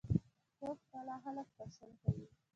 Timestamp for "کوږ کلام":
0.57-1.19